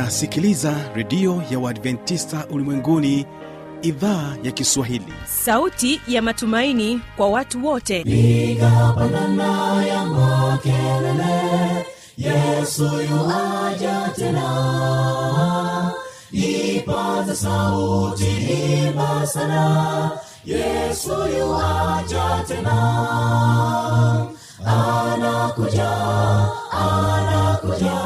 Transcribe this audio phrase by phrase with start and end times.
[0.00, 3.26] unasikiliza redio ya uadventista ulimwenguni
[3.82, 5.12] idhaa ya kiswahili.
[5.44, 8.04] Sauti ya matumaini kwa watu wote.
[8.04, 11.86] Nigapandana ya makelele
[12.18, 15.92] yesu yuaja tena.
[16.32, 18.26] Ipaza sauti
[18.86, 20.10] imba sana
[20.44, 22.76] yesu yuaja tena.
[24.66, 25.90] Anakuja
[26.70, 28.05] anakuja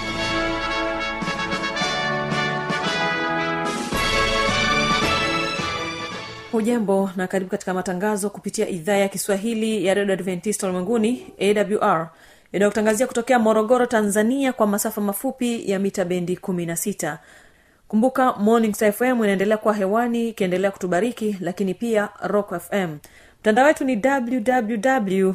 [6.51, 12.09] hujambo na karibu katika matangazo kupitia idhaa ya kiswahili ya redio adventista ulimwenguni awr
[12.51, 17.17] inayotangazia kutokea morogoro tanzania kwa masafa mafupi ya mita bendi 16
[17.87, 22.97] kumbuka morning fm inaendelea kuwa hewani ikiendelea kutubariki lakini pia rock fm
[23.39, 25.33] mtandao wetu ni www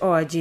[0.00, 0.34] org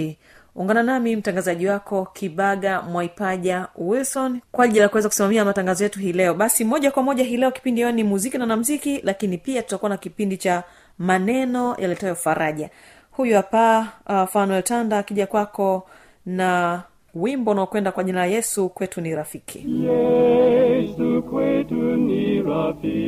[0.55, 6.13] ungana nami mtangazaji wako kibaga mwaipaja wilson kwa ajili ya kuweza kusimamia matangazo yetu hii
[6.13, 6.33] leo.
[6.33, 9.89] Basi moja kwa moja hii leo kipindi yao ni muziki na namziki lakini pia tutakuwa
[9.89, 10.63] na kipindi cha
[10.97, 12.69] maneno yaletayo faraja.
[13.11, 15.87] Huyu hapa uh, fanuel tanda akija kwako
[16.25, 16.81] na
[17.15, 19.65] wimbo unaokwenda kwa jina la yesu kwetu ni rafiki.
[19.83, 23.01] Yesu kwetu ni rafiki,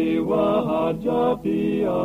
[0.00, 2.00] waambiwa haja pia.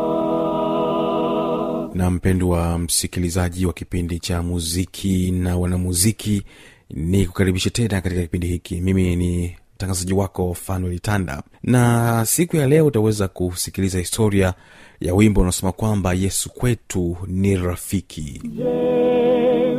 [1.94, 6.42] na mpendwa msikilizaji wa kipindi cha muziki na wanamuziki
[6.90, 12.66] ni kukaribisha tena katika kipindi hiki mimi ni mtangazaji wako fanuel tanda na siku ya
[12.66, 14.54] leo utaweza kusikiliza historia
[15.00, 19.76] ya wimbo unaosema kwamba yesu kwetu ni rafiki Je,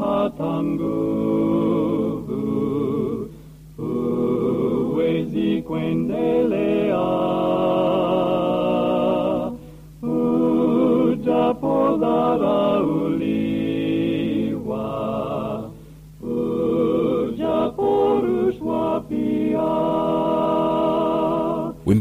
[0.00, 2.36] hata nguvu?
[3.76, 7.00] Huwezi kuendelea
[10.02, 12.65] ujapodharauliwa,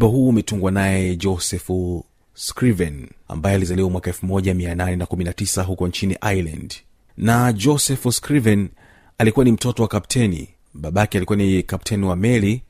[0.05, 6.73] wimbo huu umetungwa naye josephu scriven ambaye alizaliwa mwaka 1819 huko nchini ireland.
[7.17, 8.69] Na joseph scriven
[9.17, 10.49] alikuwa ni mtoto wa kapteni.
[10.73, 12.61] Babake alikuwa ni kapteni wa meli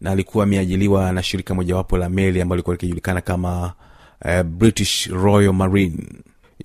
[0.00, 3.72] na alikuwa ameajiliwa na shirika mojawapo la meli ambalo likuwa likijulikana kama
[4.24, 5.98] uh, british royal marine.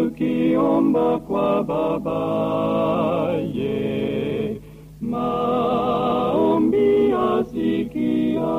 [0.02, 4.60] Tukiomba kwa Baba ye,
[5.00, 8.52] maombi asikia.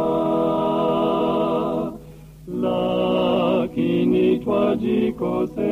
[2.62, 5.70] lakini twajikosesha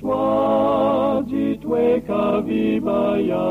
[0.00, 3.46] twajitweka vibaya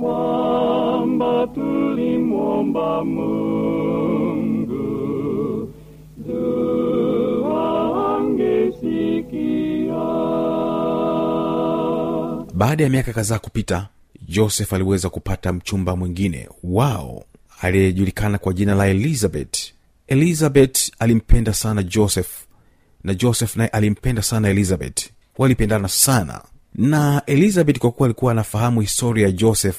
[0.00, 4.60] kwamba tulimwomba Mungu
[6.16, 6.70] dua
[12.54, 13.88] baada ya miaka kadhaa kupita
[14.28, 17.24] joseph aliweza kupata mchumba mwingine wao
[17.60, 19.58] aliyejulikana kwa jina la elizabeth.
[20.06, 22.30] Elizabeth alimpenda sana joseph
[23.04, 25.10] na joseph naye alimpenda sana elizabeth.
[25.38, 26.40] Walipendana sana
[26.74, 29.76] na elizabeth kwa kuwa alikuwa anafahamu historia ya joseph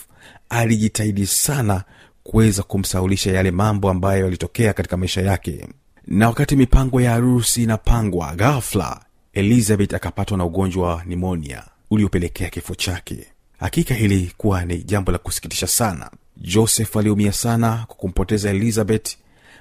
[0.50, 1.84] alijitahidi sana
[2.24, 5.68] kuweza kumsaulisha yale mambo ambayo yalitokea katika maisha yake.
[6.08, 9.02] Na wakati mipango ya harusi inapangwa ghafla
[9.34, 13.28] elizabeth akapatwa na ugonjwa wa nimonia uliopelekea kifo chake.
[13.60, 16.12] Hakika hili kuwa ni jambo la kusikitisha sana.
[16.38, 19.16] Joseph aliumia sana kwa kumpoteza elizabeth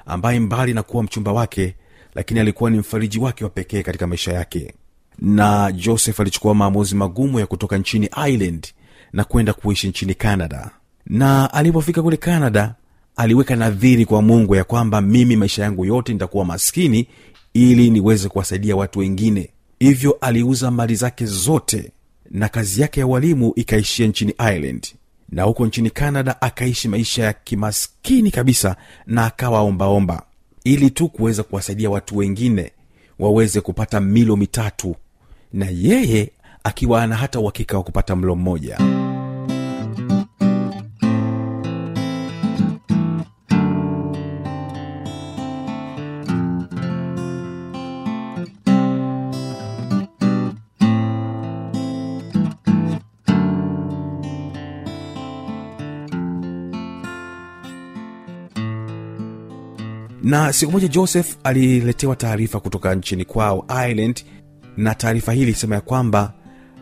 [0.06, 1.74] ambaye mbali na kuwa mchumba wake
[2.14, 4.74] lakini alikuwa ni mfariji wake wa pekee katika maisha yake
[5.20, 8.66] na joseph alichukua maamuzi magumu ya kutoka nchini ireland
[9.12, 10.70] na kwenda kuishi nchini canada.
[11.06, 12.74] Na alipofika kule canada
[13.16, 17.06] aliweka nadhiri kwa mungu ya kwamba mimi maisha yangu yote nitakuwa maskini
[17.54, 19.50] ili niweze kuwasaidia watu wengine.
[19.78, 21.92] Hivyo aliuza mali zake zote
[22.30, 24.86] na kazi yake ya walimu ikaishia nchini ireland.
[25.28, 28.76] Na huko nchini canada akaishi maisha ya kimaskini kabisa
[29.06, 30.22] na akawa ombaomba.
[30.64, 32.72] Ili tu kuweza kuwasaidia watu wengine
[33.18, 34.96] waweze kupata milo mitatu
[35.52, 36.32] na yeye
[36.64, 38.78] akiwa ana hata uhakika wa kupata mlo mmoja.
[60.22, 64.24] Na siku moja joseph aliletewa taarifa kutoka nchini kwao ireland
[64.76, 66.32] na taarifa hii ilisema ya kwamba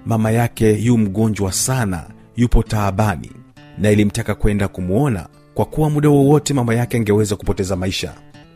[0.06, 2.06] mama yake yu mgonjwa sana
[2.37, 3.31] yupo taabani
[3.79, 8.14] na ilimtaka kwenda kumwona kwa kuwa muda wowote mama yake angeweza kupoteza maisha.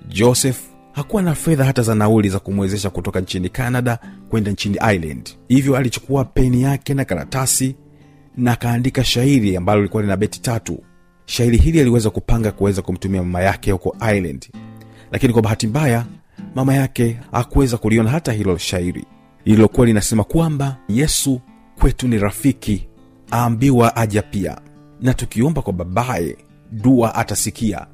[0.08, 0.58] Joseph
[0.92, 3.98] hakuwa na fedha hata za nauli za kumwezesha kutoka nchini canada
[4.30, 5.30] kwenda nchini ireland.
[5.48, 7.76] Hivyo alichukua peni yake na karatasi
[8.36, 10.82] na akaandika shairi ambalo lilikuwa lina beti tatu.
[11.26, 14.48] Shairi hili aliweza kupanga kuweza kumtumia mama yake huko ireland.
[15.12, 16.04] Lakini kwa bahati mbaya
[16.54, 19.04] mama yake hakuweza kuliona hata hilo shairi
[19.44, 21.40] lililokuwa linasema kwamba yesu
[21.80, 22.88] kwetu ni rafiki
[23.32, 24.60] aambiwa aja pia.
[25.00, 26.36] Na tukiomba kwa babaye
[26.72, 27.86] dua atasikia.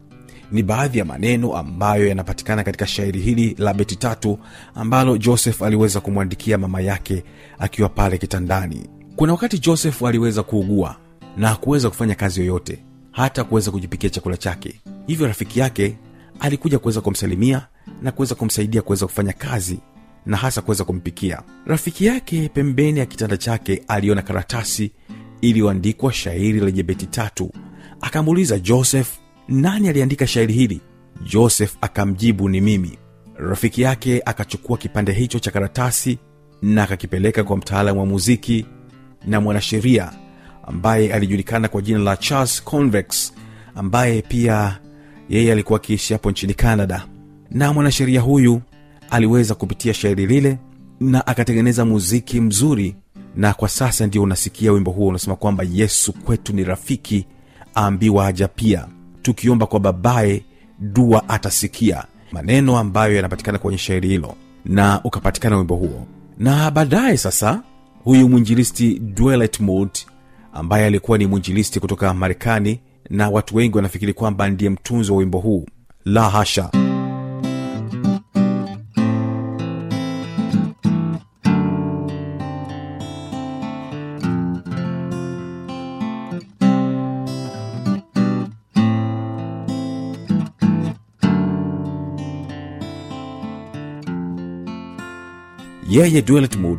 [0.53, 4.39] Ni baadhi ya maneno ambayo yanapatikana katika shairi hili la beti tatu
[4.75, 7.25] ambalo joseph aliweza kumwandikia mama yake
[7.59, 8.87] akiwa pale kitandani.
[9.17, 10.97] Kuna wakati joseph aliweza kuugua
[11.37, 14.81] na hakuweza kufanya kazi yoyote hata kuweza kujipikia chakula chake.
[15.07, 15.97] Hivyo rafiki yake
[16.41, 17.67] alikuja kuweza kumsalimia
[18.03, 19.81] na kuweza kumsaidia kuweza kufanya kazi
[20.29, 21.43] na hasa kuweza kumpikia.
[21.67, 24.93] Rafiki yake pembeni ya kitanda chake aliona karatasi
[25.41, 27.51] iliyoandikwa shairi lenye beti tatu.
[28.01, 29.09] Akamuuliza joseph
[29.49, 30.81] nani aliandika shairi hili?
[31.23, 32.99] Joseph akamjibu ni mimi.
[33.37, 36.19] Rafiki yake akachukua kipande hicho cha karatasi
[36.63, 38.67] na akakipeleka kwa mtaalamu wa muziki
[39.27, 40.13] na mwanasheria
[40.63, 43.33] ambaye alijulikana kwa jina la charles convex
[43.75, 44.79] ambaye pia
[45.29, 47.07] yeye alikuwa akiishi hapo nchini canada.
[47.51, 48.61] Na mwanasheria huyu
[49.11, 50.59] aliweza kupitia shairi lile
[51.01, 52.97] na akatengeneza muziki mzuri
[53.37, 57.27] na kwa sasa ndio unasikia wimbo huo unasema kwamba yesu kwetu ni rafiki
[57.77, 58.87] aambiwa haja pia.
[59.23, 60.43] Tukiomba kwa babaye
[60.79, 64.35] dua atasikia maneno ambayo yanapatikana kwenye shairi hilo
[64.65, 66.07] na ukapatikana wimbo huo.
[66.39, 67.63] Na baadaye sasa
[68.05, 69.91] huyu mwinjilisti dwelet mood
[70.53, 75.39] ambaye alikuwa ni mwinjilisti kutoka marekani na watu wengi wanafikiri kwamba ndiye mtunzi wa wimbo
[75.39, 75.67] huu.
[76.05, 76.71] La hasha
[95.99, 96.79] yeye dweltmud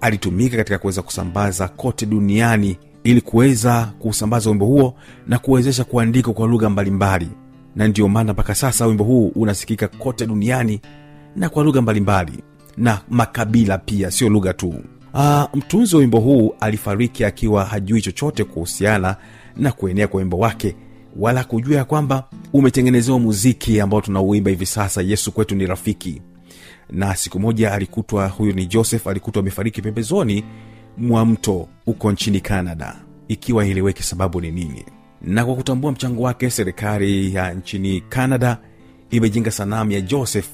[0.00, 4.94] alitumika katika kuweza kusambaza kote duniani ili kuweza kuusambaza wimbo huo
[5.26, 7.28] na kuwezesha kuandika kwa lugha mbalimbali.
[7.76, 10.80] Na ndiyo maana mpaka sasa wimbo huu unasikika kote duniani
[11.36, 12.32] na kwa lugha mbalimbali
[12.76, 14.74] na makabila pia sio lugha tu.
[15.14, 19.16] Aa, mtunzi wa wimbo huu alifariki akiwa hajui chochote kuhusiana
[19.56, 20.76] na kuenea kwa wimbo wake
[21.16, 26.22] wala kujua ya kwamba umetengenezewa muziki ambao tunauimba hivi sasa yesu kwetu ni rafiki
[26.90, 30.44] na siku moja alikutwa huyu ni joseph alikutwa amefariki pembezoni
[30.98, 32.96] mwa mto huko nchini canada.
[33.28, 34.84] Ikiwa iliweke sababu ni nini?
[35.22, 38.58] Na kwa kutambua mchango wake serikali ya nchini canada
[39.10, 40.48] imejenga sanamu ya joseph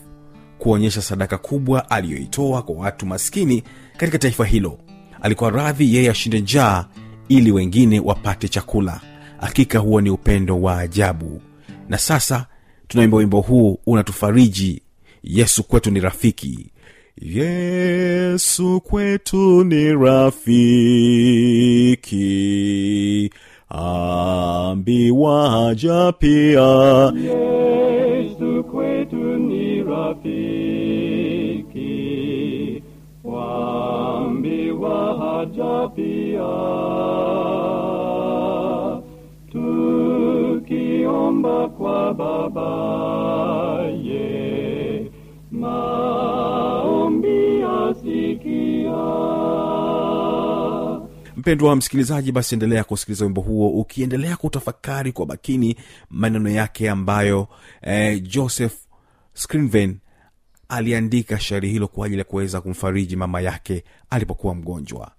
[0.59, 3.63] kuonyesha sadaka kubwa aliyoitoa kwa watu maskini
[3.97, 4.79] katika taifa hilo.
[5.23, 6.85] Alikuwa radhi yeye ashinde njaa
[7.29, 9.01] ili wengine wapate chakula.
[9.39, 11.41] Hakika huo ni upendo wa ajabu.
[11.89, 12.47] Na sasa
[12.89, 14.83] tunaimba wimbo huu unatufariji
[15.27, 16.71] yesu kwetu ni rafiki.
[17.21, 20.51] Yesu kwetu ni rafiki.
[23.69, 27.13] Ambiwa haja pia.
[27.17, 30.33] Yesu kwetu ni rafiki,
[33.25, 34.95] waambiwa
[35.97, 36.55] pia.
[40.65, 42.65] Tukiomba kwa babaye,
[51.37, 55.77] mpendwa wa msikilizaji basi endelea kusikiliza wimbo huo ukiendelea kutafakari kwa makini
[56.11, 57.49] maneno yake ambayo
[57.83, 58.75] eh, joseph
[59.35, 59.97] scrinven
[60.69, 65.11] aliandika shairi hilo kwa ajili ya kuweza kumfariji mama yake alipokuwa mgonjwa.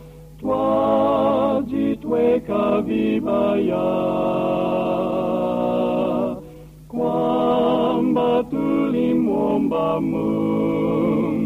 [1.63, 3.89] twajitweka vibaya,
[6.89, 11.45] kwamba tulimwomba Mungu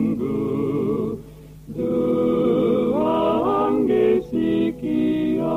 [1.76, 3.18] dua
[3.68, 5.56] angesikia.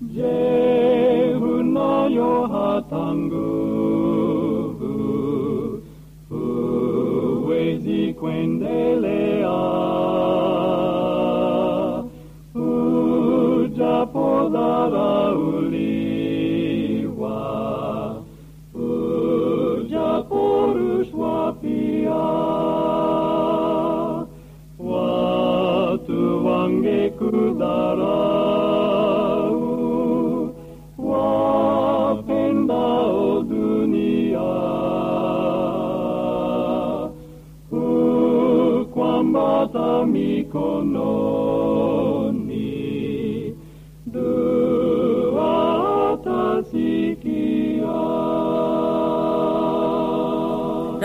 [0.00, 3.50] Je, unayo hata nguvu?
[8.20, 8.89] Kuendelea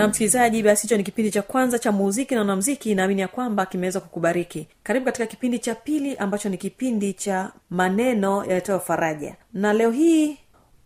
[0.06, 3.66] na msikilizaji basi hicho ni kipindi cha kwanza cha muziki na wanamziki naamini ya kwamba
[3.66, 4.68] kimeweza kukubariki.
[4.82, 9.36] Karibu katika kipindi cha pili ambacho ni kipindi cha maneno yaletayo faraja.
[9.52, 10.36] Na leo hii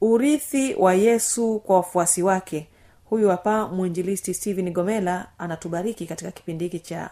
[0.00, 2.66] urithi wa yesu kwa wafuasi wake.
[3.04, 7.10] Huyu hapa mwinjilisti stephen gomela anatubariki katika kipindi hiki cha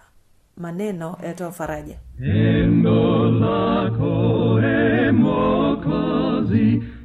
[0.56, 1.98] maneno yaletayo faraja.
[2.18, 5.12] Pendo lako e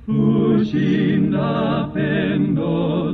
[0.07, 3.13] hushinda pendo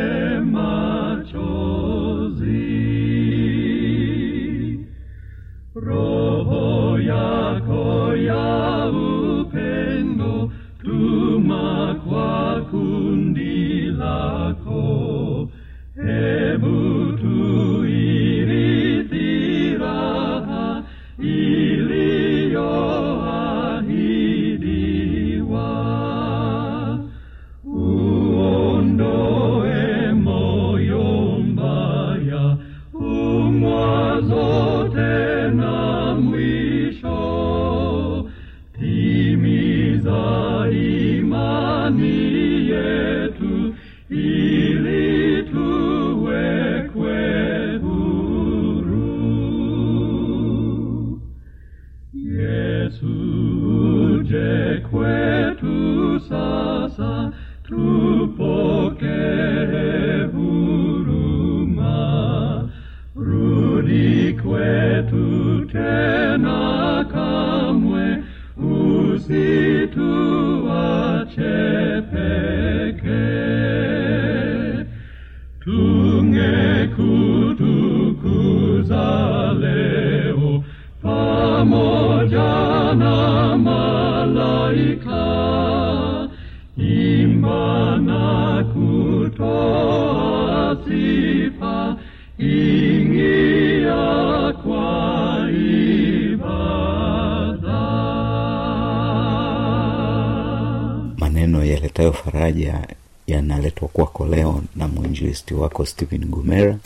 [105.81, 106.77] mwinjilisti stephen gumera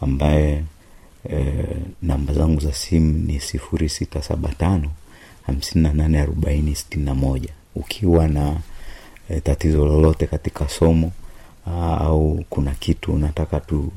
[0.00, 0.64] ambaye
[1.30, 1.64] e,
[2.02, 4.90] namba zangu za simu ni sifuri sita saba tano
[5.46, 7.48] hamsini na nane arobaini sitini na moja.
[7.74, 8.56] Ukiwa na
[9.28, 11.12] e, tatizo lolote katika somo
[12.00, 13.92] au kuna kitu unataka tu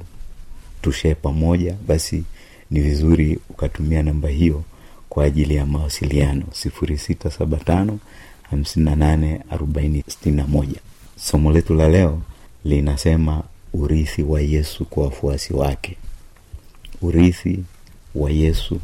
[0.81, 2.23] tushee pamoja basi
[2.71, 4.63] ni vizuri ukatumia namba hiyo
[5.09, 6.43] kwa ajili ya mawasiliano.
[6.51, 7.99] sifuri sita saba tano
[8.49, 10.79] hamsini na nane arobaini sitini na moja.
[11.17, 12.21] Somo letu la leo
[12.65, 15.97] linasema urithi wa yesu kwa wafuasi wake.
[17.01, 17.63] Urithi
[18.15, 18.79] wa yesu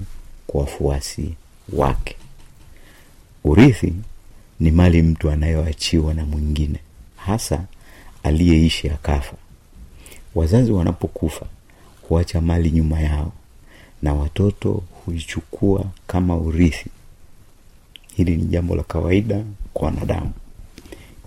[0.47, 1.33] kwa wafuasi
[1.73, 2.15] wake.
[3.43, 3.93] Urithi
[4.59, 6.79] ni mali mtu anayoachiwa na mwingine
[7.15, 7.65] hasa
[8.23, 9.35] aliyeishi akafa.
[10.35, 11.45] Wazazi wanapokufa
[12.09, 13.31] huacha mali nyuma yao
[14.01, 16.89] na watoto huichukua kama urithi.
[18.15, 20.31] Hili ni jambo la kawaida kwa wanadamu.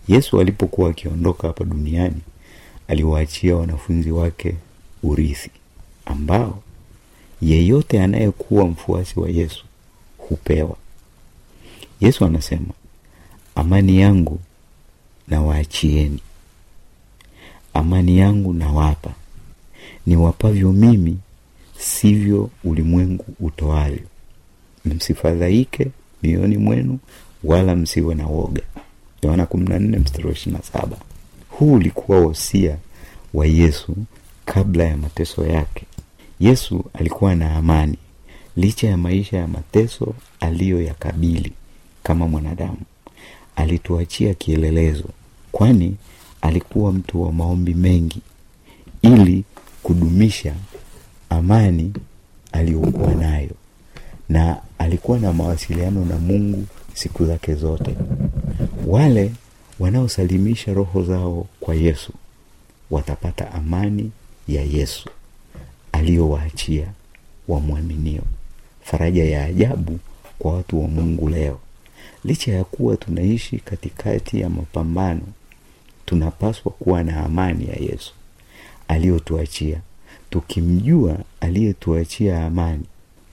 [0.08, 2.20] Yesu alipokuwa akiondoka hapa duniani
[2.90, 4.54] aliwaachia wanafunzi wake
[5.02, 5.50] urithi
[6.06, 6.62] ambao
[7.42, 9.64] yeyote anayekuwa mfuasi wa yesu
[10.18, 10.76] hupewa.
[12.00, 12.66] Yesu anasema
[13.54, 14.40] amani yangu
[15.28, 16.20] nawaachieni,
[17.74, 19.10] amani yangu nawapa.
[20.06, 21.18] Niwapavyo mimi
[21.78, 24.02] sivyo ulimwengu utoavyo.
[24.84, 25.86] Msifadhaike
[26.22, 26.98] mioyoni mwenu
[27.44, 28.62] wala msiwe na woga.
[29.22, 30.96] Yohana kumi na nne mstari wa ishiri na saba
[31.60, 32.76] huu ulikuwa wosia
[33.34, 33.96] wa yesu
[34.44, 35.86] kabla ya mateso yake.
[36.40, 37.96] Yesu alikuwa na amani
[38.56, 41.52] licha ya maisha ya mateso aliyoyakabili
[42.02, 42.78] kama mwanadamu.
[43.56, 45.04] Alituachia kielelezo
[45.52, 45.96] kwani
[46.42, 48.20] alikuwa mtu wa maombi mengi
[49.02, 49.44] ili
[49.82, 50.54] kudumisha
[51.30, 51.92] amani
[52.52, 53.50] aliyokuwa nayo.
[54.28, 57.96] Na alikuwa na mawasiliano na mungu siku zake zote.
[58.86, 59.32] Wale
[59.80, 62.12] wanaosalimisha roho zao kwa yesu
[62.90, 64.10] watapata amani
[64.48, 65.08] ya yesu
[65.92, 66.86] aliyowaachia
[67.48, 68.22] wamwaminio.
[68.82, 69.98] Faraja ya ajabu
[70.38, 71.58] kwa watu wa mungu leo.
[72.24, 75.22] Licha ya kuwa tunaishi katikati ya mapambano
[76.06, 78.12] tunapaswa kuwa na amani ya yesu
[78.88, 79.80] aliyotuachia.
[80.30, 82.84] Tukimjua aliyetuachia amani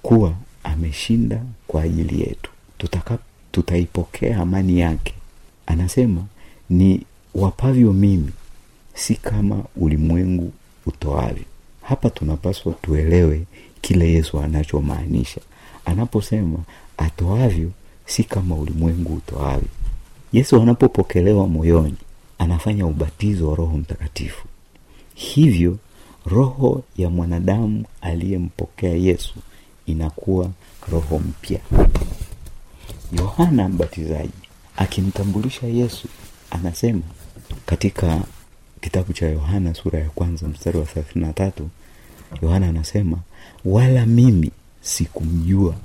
[0.02, 0.34] kuwa
[0.64, 3.18] ameshinda kwa ajili yetu Tutaka,
[3.52, 5.14] tutaipokea amani yake.
[5.66, 6.26] Anasema
[6.70, 8.32] ni wapavyo mimi
[8.94, 10.52] si kama ulimwengu
[10.86, 11.44] utoavyo.
[11.82, 13.44] Hapa tunapaswa tuelewe
[13.82, 15.42] kile yesu anachomaanisha.
[15.86, 16.60] Anaposema
[16.98, 17.72] atoavyo
[18.06, 19.70] si kama ulimwengu utoavyo.
[20.34, 21.98] Yesu anapopokelewa moyoni
[22.40, 24.48] anafanya ubatizo wa roho mtakatifu.
[25.14, 25.78] Hivyo
[26.26, 29.36] roho ya mwanadamu aliyempokea yesu
[29.86, 30.50] inakuwa
[30.92, 31.60] roho mpya.
[33.20, 34.30] Yohana mbatizaji
[34.78, 36.08] akimtambulisha yesu
[36.52, 37.02] anasema
[37.66, 38.22] katika
[38.82, 41.70] kitabu cha yohana sura ya kwanza mstari wa thelathini na tatu
[42.42, 43.18] yohana anasema
[43.66, 45.76] wala mimi sikumjua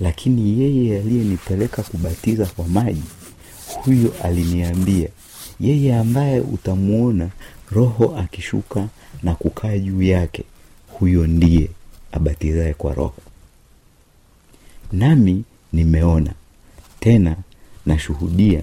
[0.00, 3.02] lakini yeye aliyenipeleka kubatiza kwa maji
[3.66, 5.08] huyo aliniambia
[5.60, 7.28] yeye ambaye utamwona
[7.70, 8.88] roho akishuka
[9.22, 10.44] na kukaa juu yake
[10.88, 11.68] huyo ndiye
[12.12, 13.14] abatizaye kwa roho.
[14.92, 16.32] Nami nimeona
[17.00, 17.36] tena
[17.86, 18.62] nashuhudia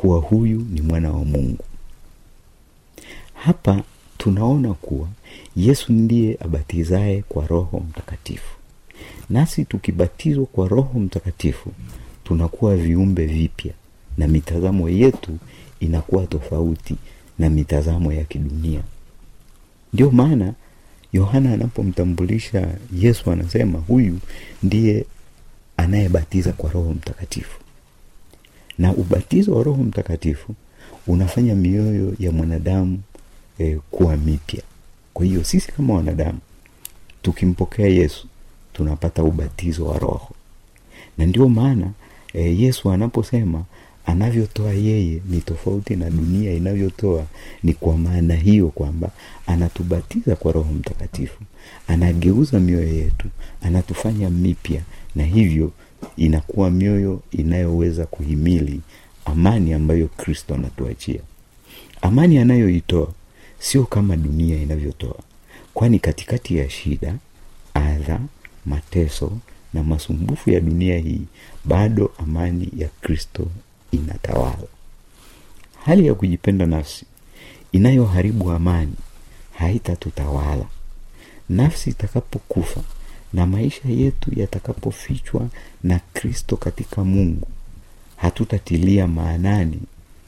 [0.00, 1.64] kuwa huyu ni mwana wa mungu.
[3.34, 3.82] Hapa
[4.18, 5.08] tunaona kuwa
[5.56, 8.56] yesu ndiye abatizaye kwa roho mtakatifu.
[9.30, 11.70] Nasi tukibatizwa kwa roho mtakatifu
[12.24, 13.72] tunakuwa viumbe vipya
[14.18, 15.38] na mitazamo yetu
[15.80, 16.96] inakuwa tofauti
[17.38, 18.80] na mitazamo ya kidunia.
[19.92, 20.54] Ndio maana
[21.12, 24.18] yohana anapomtambulisha yesu anasema huyu
[24.62, 25.04] ndiye
[25.76, 27.60] anayebatiza kwa roho mtakatifu
[28.80, 30.54] na ubatizo wa roho mtakatifu
[31.06, 33.00] unafanya mioyo ya mwanadamu
[33.58, 34.62] e, kuwa mipya.
[35.14, 36.38] Kwa hiyo sisi kama wanadamu
[37.22, 38.26] tukimpokea yesu
[38.72, 40.34] tunapata ubatizo wa roho.
[41.18, 41.90] Na ndio maana
[42.34, 43.64] e, yesu anaposema
[44.06, 47.24] anavyotoa yeye ni tofauti na dunia inavyotoa
[47.62, 49.10] ni kwa maana hiyo kwamba
[49.46, 51.42] anatubatiza kwa roho mtakatifu
[51.88, 53.28] anageuza mioyo yetu
[53.62, 54.82] anatufanya mipya
[55.14, 55.72] na hivyo
[56.16, 58.80] inakuwa mioyo inayoweza kuhimili
[59.24, 61.20] amani ambayo kristo anatuachia.
[62.02, 63.08] Amani anayoitoa
[63.58, 65.18] sio kama dunia inavyotoa
[65.74, 67.14] kwani katikati ya shida
[67.74, 68.20] adha
[68.66, 69.32] mateso
[69.74, 71.20] na masumbufu ya dunia hii
[71.64, 73.46] bado amani ya kristo
[73.92, 74.66] inatawala.
[75.84, 77.04] Hali ya kujipenda nafsi
[77.72, 78.94] inayoharibu amani
[79.52, 80.64] haitatutawala.
[81.48, 82.80] Nafsi itakapokufa
[83.32, 85.48] na maisha yetu yatakapofichwa
[85.84, 87.48] na kristo katika mungu.
[88.16, 89.80] Hatutatilia maanani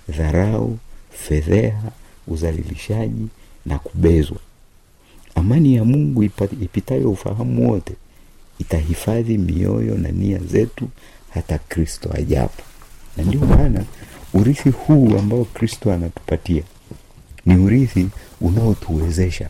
[0.09, 0.79] dharau
[1.11, 1.91] fedheha
[2.29, 3.27] uzalilishaji
[3.67, 4.37] na kubezwa.
[5.35, 6.23] Amani ya mungu
[6.63, 7.93] ipitayo ufahamu wote
[8.59, 10.89] itahifadhi mioyo na nia zetu
[11.31, 12.63] hata kristo ajapo.
[13.17, 13.85] Na ndio maana
[14.35, 16.63] urithi huu ambao kristo anatupatia
[17.47, 18.09] ni urithi
[18.41, 19.49] unaotuwezesha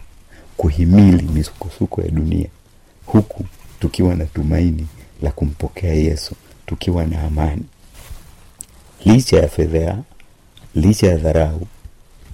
[0.57, 2.49] kuhimili misukosuko ya dunia
[3.07, 3.45] huku
[3.81, 4.87] tukiwa na tumaini
[5.23, 6.35] la kumpokea yesu
[6.67, 7.63] tukiwa na amani.
[9.05, 9.99] Licha ya fedhea
[10.75, 11.67] licha ya dharau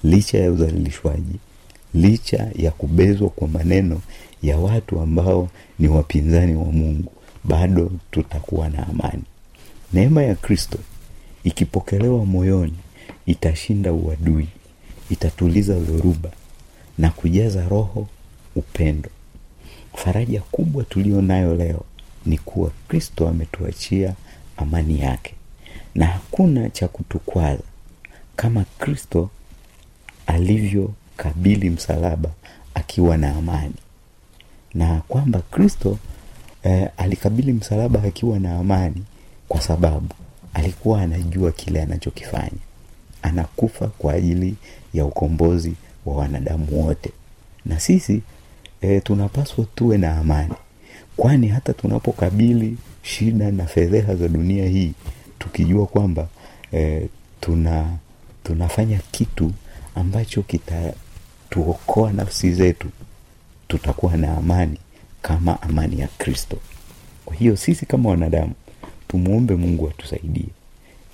[0.04, 1.38] licha ya udhalilishwaji
[1.94, 4.00] licha ya kubezwa kwa maneno
[4.42, 7.12] ya watu ambao ni wapinzani wa mungu
[7.44, 9.22] bado tutakuwa na amani.
[9.92, 10.78] Neema ya kristo
[11.44, 12.74] ikipokelewa moyoni
[13.26, 14.48] itashinda uadui
[15.10, 16.30] itatuliza dhoruba
[16.98, 18.06] na kujaza roho
[18.56, 19.08] upendo
[20.04, 21.84] faraja kubwa tuliyo nayo leo
[22.26, 24.14] ni kuwa kristo ametuachia
[24.56, 25.34] amani yake.
[25.94, 27.62] Na hakuna cha kutukwaza.
[28.36, 29.30] Kama kristo
[30.26, 32.30] alivyokabili msalaba
[32.74, 33.74] akiwa na amani.
[34.74, 35.98] Na kwamba kristo
[36.62, 39.04] eh, alikabili msalaba akiwa na amani
[39.48, 40.08] kwa sababu
[40.54, 42.58] alikuwa anajua kile anachokifanya.
[43.22, 44.54] Anakufa kwa ajili
[44.94, 45.74] ya ukombozi
[46.06, 47.10] wa wanadamu wote.
[47.66, 48.22] Na sisi
[48.80, 50.54] e, tunapaswa tuwe na amani.
[51.16, 54.92] Kwani hata tunapokabili shida na fedheha za dunia hii
[55.38, 56.28] tukijua kwamba
[56.72, 57.08] e,
[57.40, 57.86] tuna
[58.44, 59.52] tunafanya kitu
[59.94, 62.88] ambacho kitatuokoa nafsi zetu
[63.68, 64.78] tutakuwa na amani
[65.22, 66.56] kama amani ya kristo.
[67.24, 68.52] Kwa hiyo sisi kama wanadamu
[69.08, 70.48] tumwombe mungu atusaidie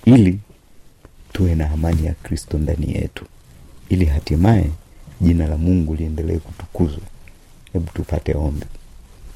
[0.05, 0.39] ili
[1.33, 3.25] tuwe na amani ya kristo ndani yetu
[3.89, 4.69] ili hatimaye
[5.21, 7.01] jina la mungu liendelee kutukuzwa
[7.75, 8.65] hebu tupate ombi.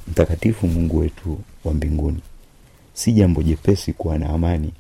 [0.08, 2.20] Mtakatifu mungu wetu wa mbinguni
[2.94, 4.74] si jambo jepesi kuwa na amani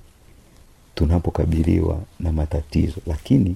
[0.95, 3.56] tunapokabiliwa na matatizo lakini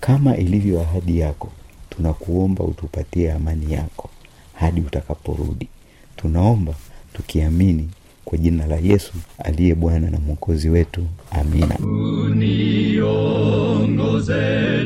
[0.00, 1.48] kama ilivyo ahadi yako
[1.90, 4.10] tunakuomba utupatie amani yako
[4.54, 5.68] hadi utakaporudi.
[6.16, 6.74] Tunaomba
[7.12, 7.88] tukiamini
[8.24, 11.06] kwa jina la yesu aliye bwana na mwokozi wetu.
[11.30, 11.78] Amina.
[12.26, 14.34] Uniongoze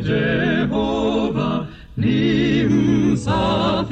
[0.00, 2.64] Jehova, ni
[3.22, 3.86] sa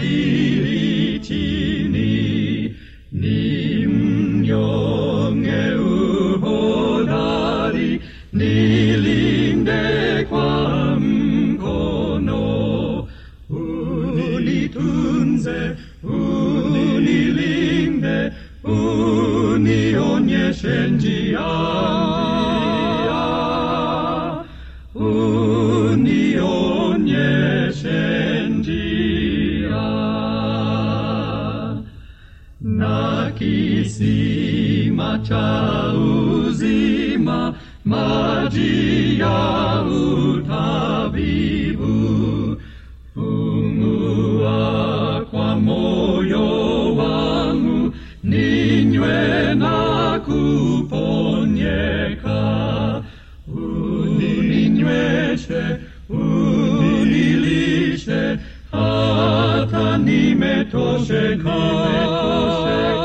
[58.90, 62.99] hata nimetosheka, hata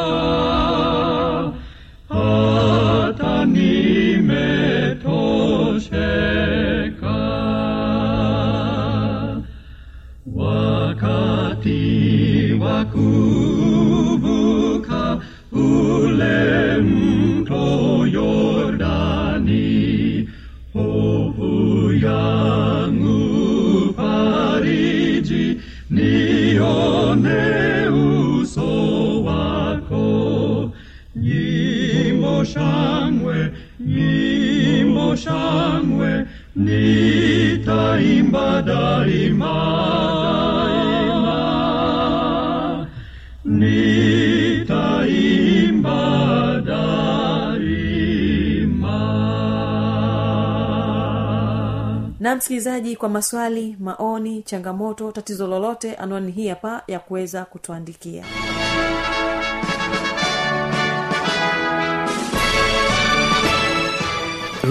[52.26, 58.24] na msikilizaji kwa maswali maoni changamoto tatizo lolote anwani hii hapa ya kuweza kutuandikia.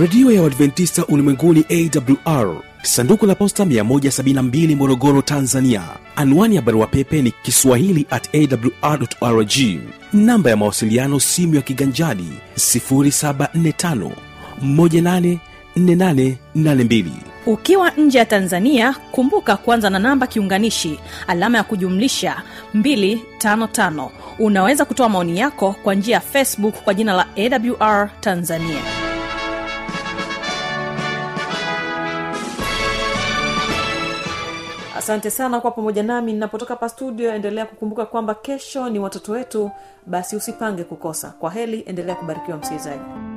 [0.00, 5.82] Redio ya uadventista ulimwenguni awr sanduku la posta 172 morogoro tanzania.
[6.16, 9.52] Anwani ya barua pepe ni kiswahili at awrrg
[10.12, 14.10] namba ya mawasiliano simu ya kiganjadi 745
[14.64, 22.42] 184882 ukiwa nje ya tanzania kumbuka kuanza na namba kiunganishi alama ya kujumlisha
[22.74, 28.80] 255 unaweza kutoa maoni yako kwa njia ya facebook kwa jina la awr tanzania.
[34.96, 36.32] Asante sana kwa pamoja nami.
[36.32, 39.70] Ninapotoka pa studio endelea kukumbuka kwamba kesho ni watoto wetu
[40.06, 41.28] basi usipange kukosa.
[41.38, 43.33] Kwa heli endelea kubarikiwa msikilizaji